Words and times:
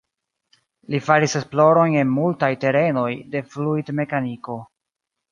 Li 0.93 0.99
faris 1.09 1.35
esplorojn 1.39 1.97
en 2.03 2.09
multaj 2.13 2.49
terenoj 2.63 3.11
de 3.35 3.43
fluidmekaniko. 3.51 4.57